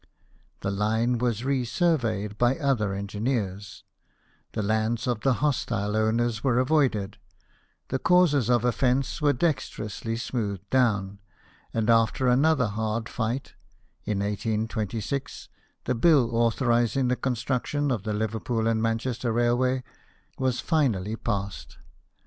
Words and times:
The 0.61 0.71
line 0.71 1.19
was 1.19 1.45
re 1.45 1.63
surveyed 1.63 2.35
by 2.39 2.57
other 2.57 2.91
engineers; 2.95 3.83
the 4.53 4.63
lands 4.63 5.05
of 5.05 5.21
the 5.21 5.33
hostile 5.45 5.95
owners 5.95 6.43
were 6.43 6.57
avoided; 6.57 7.19
the 7.89 7.99
causes 7.99 8.49
of 8.49 8.63
offeree 8.63 9.21
were 9.21 9.31
dexterously 9.31 10.17
smoothed 10.17 10.67
down; 10.71 11.19
and 11.71 11.87
after 11.87 12.27
another 12.27 12.65
hard 12.69 13.07
fight, 13.07 13.53
in 14.03 14.21
1826, 14.21 15.49
the 15.83 15.93
bill 15.93 16.31
autho 16.31 16.65
rizing 16.65 17.07
the 17.07 17.15
construction 17.15 17.91
of 17.91 18.01
the 18.01 18.13
Liverpool 18.13 18.65
and 18.65 18.81
Manchester 18.81 19.31
railway 19.31 19.83
was 20.39 20.59
finally 20.59 21.15
passed. 21.15 21.77